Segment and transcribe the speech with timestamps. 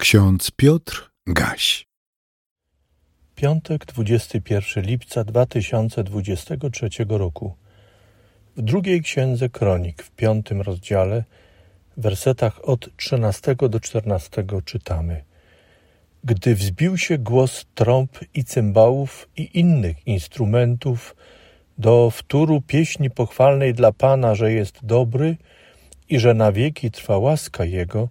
[0.00, 1.86] Ksiądz Piotr Gaś.
[3.34, 7.54] Piątek, 21 lipca 2023 roku.
[8.56, 11.24] W drugiej księdze Kronik, w piątym rozdziale,
[11.96, 15.24] w wersetach od 13 do 14 czytamy:
[16.24, 21.16] Gdy wzbił się głos trąb i cymbałów i innych instrumentów
[21.78, 25.36] do wtóru pieśni pochwalnej dla Pana, że jest dobry
[26.08, 28.08] i że na wieki trwa łaska Jego,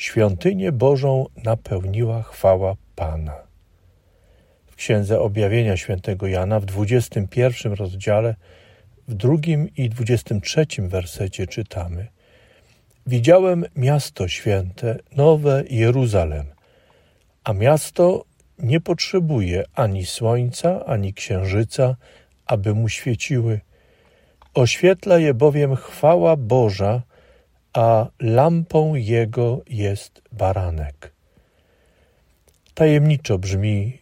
[0.00, 3.36] świątynię Bożą napełniła chwała Pana.
[4.66, 8.34] W Księdze Objawienia Świętego Jana w 21 rozdziale,
[9.08, 12.06] w drugim i 23 wersecie czytamy
[13.06, 16.46] Widziałem miasto święte, nowe Jeruzalem,
[17.44, 18.24] a miasto
[18.58, 21.96] nie potrzebuje ani słońca, ani księżyca,
[22.46, 23.60] aby mu świeciły.
[24.54, 27.02] Oświetla je bowiem chwała Boża,
[27.72, 31.12] a lampą jego jest baranek.
[32.74, 33.98] Tajemniczo brzmi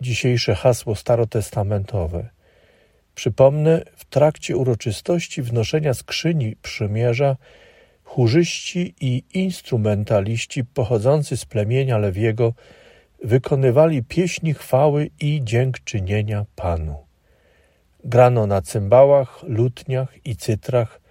[0.00, 2.28] dzisiejsze hasło starotestamentowe.
[3.14, 7.36] Przypomnę, w trakcie uroczystości wnoszenia skrzyni przymierza
[8.04, 12.54] chórzyści i instrumentaliści pochodzący z plemienia Lewiego
[13.24, 16.96] wykonywali pieśni chwały i dziękczynienia Panu.
[18.04, 21.01] Grano na cymbałach, lutniach i cytrach,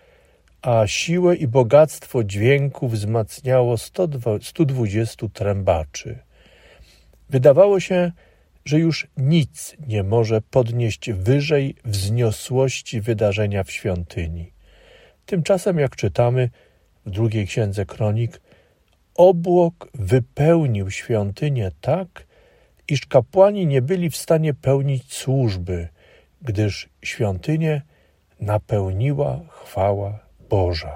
[0.61, 3.75] a siłę i bogactwo dźwięku wzmacniało
[4.41, 6.19] 120 trębaczy.
[7.29, 8.11] Wydawało się,
[8.65, 14.51] że już nic nie może podnieść wyżej wzniosłości wydarzenia w świątyni.
[15.25, 16.49] Tymczasem, jak czytamy
[17.05, 18.41] w drugiej księdze kronik,
[19.15, 22.27] obłok wypełnił świątynię tak,
[22.87, 25.87] iż kapłani nie byli w stanie pełnić służby,
[26.41, 27.81] gdyż świątynię
[28.39, 30.95] napełniła chwała Boża.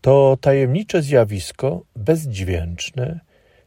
[0.00, 3.20] To tajemnicze zjawisko, bezdźwięczne,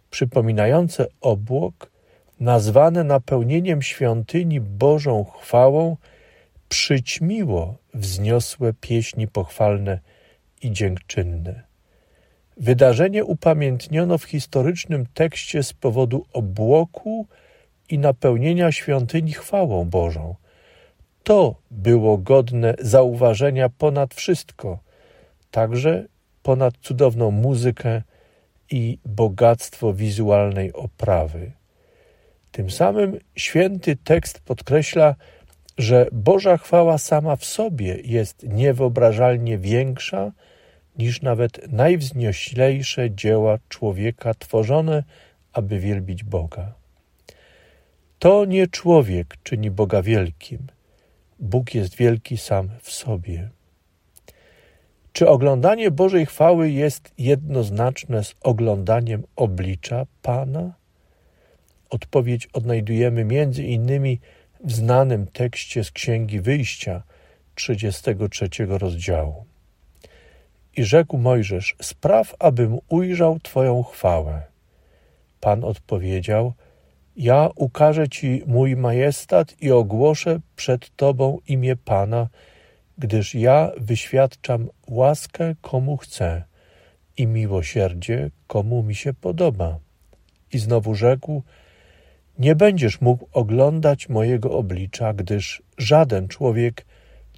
[0.10, 1.92] przypominające obłok,
[2.40, 5.98] nazwane napełnieniem świątyni Bożą chwałą,
[6.70, 10.00] przyćmiło wzniosłe pieśni pochwalne
[10.62, 11.64] i dziękczynne.
[12.58, 17.28] Wydarzenie upamiętniono w historycznym tekście z powodu obłoku
[17.90, 20.36] i napełnienia świątyni chwałą Bożą–
[21.24, 24.80] to było godne zauważenia ponad wszystko,
[25.52, 26.06] także
[26.44, 28.02] ponad cudowną muzykę
[28.72, 31.52] i bogactwo wizualnej oprawy.
[32.52, 35.16] Tym samym święty tekst podkreśla,
[35.78, 40.32] że Boża chwała sama w sobie jest niewyobrażalnie większa
[40.98, 45.04] niż nawet najwznioślejsze dzieła człowieka tworzone,
[45.54, 46.74] aby wielbić Boga.
[48.20, 50.60] To nie człowiek czyni Boga wielkim–
[51.44, 53.50] Bóg jest wielki sam w sobie.
[55.14, 60.74] Czy oglądanie Bożej chwały jest jednoznaczne z oglądaniem oblicza Pana?
[61.90, 64.20] Odpowiedź odnajdujemy między innymi
[64.64, 67.04] w znanym tekście z Księgi Wyjścia
[67.56, 69.46] 33 rozdziału.
[70.78, 74.42] I rzekł Mojżesz: Spraw, abym ujrzał Twoją chwałę.
[75.40, 76.54] Pan odpowiedział:
[77.16, 82.28] ja ukażę Ci mój majestat i ogłoszę przed Tobą imię Pana,
[82.98, 86.44] gdyż ja wyświadczam łaskę komu chcę
[87.18, 89.80] i miłosierdzie komu mi się podoba.
[90.54, 91.44] I znowu rzekł,
[92.40, 96.86] nie będziesz mógł oglądać mojego oblicza, gdyż żaden człowiek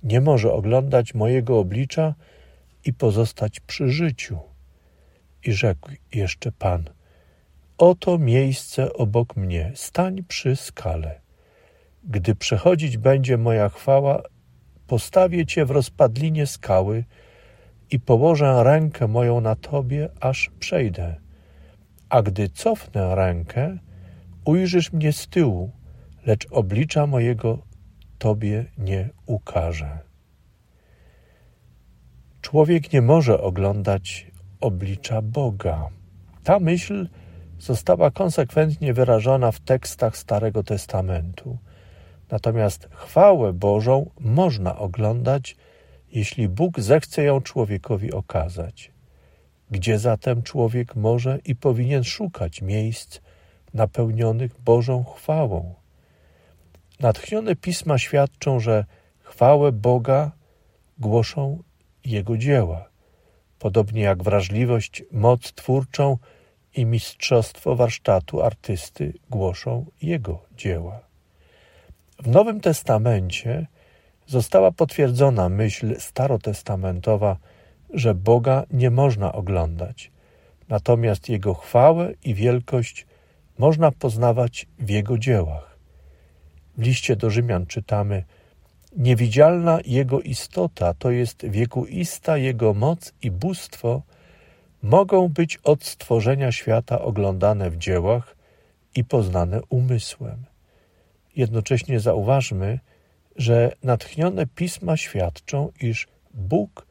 [0.04, 2.16] nie może oglądać mojego oblicza
[2.86, 4.40] i pozostać przy życiu.
[5.44, 6.84] I rzekł jeszcze Pan–
[7.78, 11.22] Oto miejsce obok mnie, stań przy skale.
[12.04, 14.22] Gdy przechodzić będzie moja chwała,
[14.88, 17.04] postawię cię w rozpadlinie skały
[17.92, 21.16] i położę rękę moją na tobie, aż przejdę.
[22.10, 23.78] A gdy cofnę rękę,
[24.46, 25.72] ujrzysz mnie z tyłu,
[26.26, 27.60] lecz oblicza mojego
[28.18, 30.00] tobie nie ukażę.
[32.42, 34.32] Człowiek nie może oglądać
[34.62, 35.90] oblicza Boga.
[36.44, 37.08] Ta myśl
[37.60, 41.58] została konsekwentnie wyrażona w tekstach Starego Testamentu.
[42.32, 45.56] Natomiast chwałę Bożą można oglądać,
[46.12, 48.92] jeśli Bóg zechce ją człowiekowi okazać.
[49.72, 53.20] Gdzie zatem człowiek może i powinien szukać miejsc
[53.74, 55.74] napełnionych Bożą chwałą?
[57.00, 58.86] Natchnione pisma świadczą, że
[59.20, 60.32] chwałę Boga
[61.00, 61.64] głoszą
[62.06, 62.90] Jego dzieła,
[63.60, 66.18] podobnie jak wrażliwość, moc twórczą
[66.76, 71.00] i mistrzostwo warsztatu artysty głoszą jego dzieła.
[72.20, 73.68] W Nowym Testamencie
[74.28, 77.38] została potwierdzona myśl starotestamentowa,
[77.94, 80.12] że Boga nie można oglądać.
[80.70, 83.06] natomiast Jego chwałę i wielkość
[83.58, 85.78] można poznawać w Jego dziełach.
[86.78, 88.24] W liście do Rzymian czytamy:
[88.98, 94.02] Niewidzialna Jego istota, to jest wiekuista Jego moc i bóstwo,
[94.86, 98.36] mogą być od stworzenia świata oglądane w dziełach
[98.96, 100.46] i poznane umysłem.
[101.36, 102.80] Jednocześnie zauważmy,
[103.36, 106.88] że natchnione pisma świadczą, iż Bóg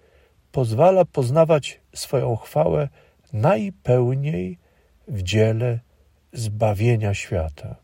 [0.52, 2.88] pozwala poznawać swoją chwałę
[3.32, 4.58] najpełniej
[5.08, 5.80] w dziele
[6.32, 7.76] zbawienia świata.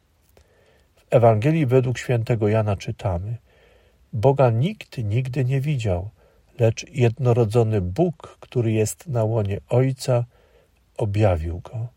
[0.97, 3.37] W Ewangelii według świętego Jana czytamy:
[4.13, 6.11] Boga nikt nigdy nie widział,
[6.61, 10.25] lecz jednorodzony Bóg, który jest na łonie Ojca,
[10.97, 11.89] objawił go.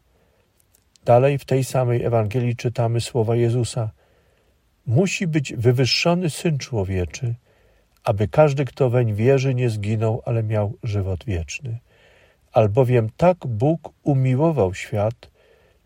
[1.06, 3.92] Dalej w tej samej Ewangelii czytamy słowa Jezusa:
[4.86, 7.36] Musi być wywyższony syn człowieczy,
[8.04, 11.80] aby każdy, kto weń wierzy, nie zginął, ale miał żywot wieczny.
[12.52, 15.30] Albowiem tak Bóg umiłował świat,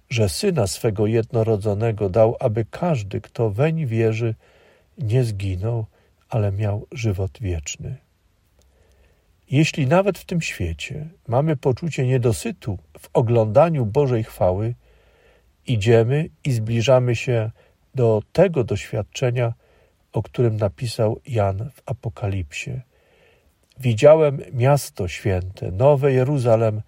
[0.09, 4.35] że syna swego jednorodzonego dał, aby każdy, kto weń wierzy,
[4.97, 5.85] nie zginął,
[6.30, 8.06] ale miał żywot wieczny.
[9.51, 14.75] Jeśli nawet w tym świecie mamy poczucie niedosytu w oglądaniu Bożej chwały,
[15.67, 17.51] idziemy i zbliżamy się
[17.95, 19.53] do tego doświadczenia,
[20.13, 22.71] o którym napisał Jan w Apokalipsie.
[23.79, 26.81] Widziałem miasto święte, nowe Jeruzalem,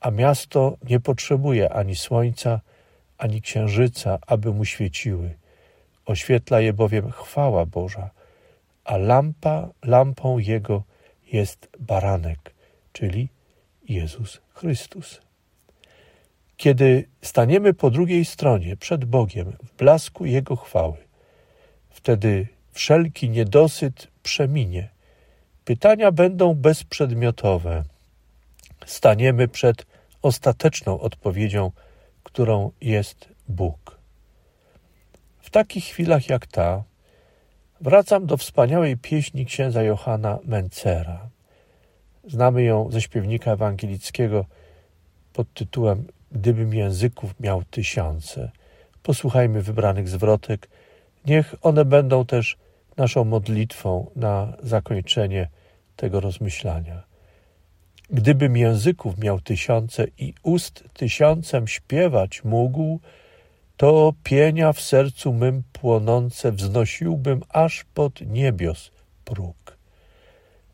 [0.00, 2.60] a miasto nie potrzebuje ani słońca,
[3.18, 5.34] ani księżyca, aby mu świeciły.
[6.06, 8.10] Oświetla je bowiem chwała Boża,
[8.84, 10.82] a lampa, lampą jego
[11.32, 12.54] jest baranek,
[12.92, 13.28] czyli
[13.88, 15.20] Jezus Chrystus.
[16.56, 20.96] Kiedy staniemy po drugiej stronie przed Bogiem w blasku Jego chwały,
[21.90, 24.88] wtedy wszelki niedosyt przeminie.
[25.64, 27.84] Pytania będą bezprzedmiotowe.
[28.86, 29.86] Staniemy przed
[30.22, 31.72] ostateczną odpowiedzią,
[32.22, 33.98] którą jest Bóg.
[35.40, 36.84] W takich chwilach jak ta,
[37.80, 41.28] wracam do wspaniałej pieśni księdza Johana Mencera.
[42.24, 44.44] Znamy ją ze śpiewnika ewangelickiego
[45.32, 48.50] pod tytułem Gdybym języków miał tysiące.
[49.02, 50.68] Posłuchajmy wybranych zwrotek.
[51.26, 52.56] Niech one będą też
[52.96, 55.48] naszą modlitwą na zakończenie
[55.96, 57.02] tego rozmyślania.
[58.10, 63.00] Gdybym języków miał tysiące i ust tysiącem śpiewać mógł,
[63.80, 68.90] to pienia w sercu mym płonące wznosiłbym aż pod niebios
[69.24, 69.76] próg.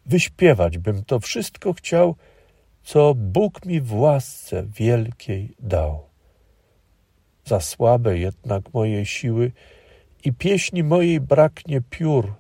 [0.06, 2.16] Wyśpiewać bym to wszystko chciał,
[2.82, 6.02] co Bóg mi w łasce wielkiej dał.
[7.44, 9.52] Za słabe jednak moje siły
[10.24, 12.34] i pieśni mojej braknie piór.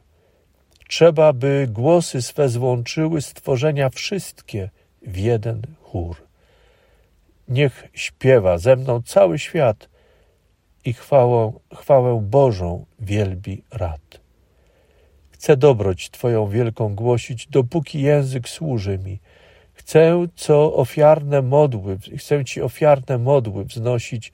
[0.88, 4.70] Trzeba, by głosy swe złączyły stworzenia wszystkie
[5.02, 6.16] w jeden chór.
[7.48, 9.88] Niech śpiewa ze mną cały świat
[10.86, 14.20] i chwałę, chwałę Bożą wielbi rad.
[15.30, 19.18] Chcę dobroć Twoją wielką głosić, dopóki język służy mi–
[19.76, 24.32] Chcę co ofiarne modły, chcę Ci ofiarne modły wznosić,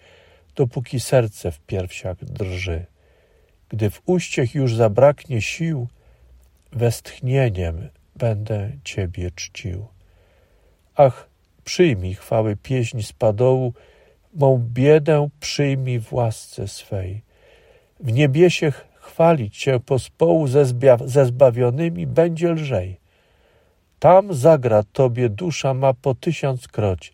[0.54, 2.86] dopóki serce w piersiach drży.
[3.68, 5.88] Gdy w uściech już zabraknie sił,
[6.72, 9.86] westchnieniem będę Ciebie czcił.
[10.96, 11.28] Ach,
[11.64, 13.72] przyjmij chwały pieśń z padołu,
[14.34, 17.22] mą biedę przyjmij w łasce swej.
[18.00, 20.64] W niebiesie chwalić Cię pospołu ze,
[21.04, 23.00] ze zbawionymi będzie lżej.
[23.98, 27.12] Tam zagra Tobie dusza ma po tysiąc kroć.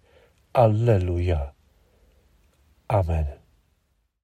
[0.53, 1.53] Alleluja.
[2.89, 3.38] Amen.